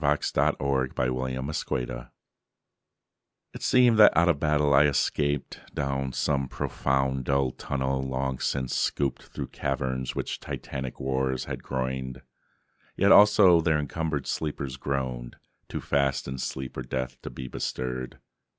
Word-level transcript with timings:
Wilfred 0.01 0.55
Owen 0.59 1.53
Strange 1.53 1.87
Meeting 1.87 2.07
IT 3.53 3.61
seemed 3.61 3.99
that 3.99 4.17
out 4.17 4.29
of 4.29 4.39
battle 4.39 4.73
I 4.73 4.85
escaped 4.85 5.61
Down 5.75 6.11
some 6.11 6.47
profound 6.47 7.25
dull 7.25 7.51
tunnel, 7.51 8.01
long 8.01 8.39
since 8.39 8.75
scooped 8.75 9.21
Through 9.21 9.49
caverns 9.49 10.15
which 10.15 10.39
titanic 10.39 10.99
wars 10.99 11.45
had 11.45 11.61
groined, 11.61 12.23
Yet 12.95 13.11
also 13.11 13.61
there 13.61 13.77
encumbered 13.77 14.25
sleepers 14.25 14.75
groaned, 14.77 15.35
Too 15.69 15.81
fast 15.81 16.27
in 16.27 16.39
sleep 16.39 16.77
or 16.77 16.81
death 16.81 17.21
to 17.21 17.29
be 17.29 17.47
bestirred. 17.47 18.17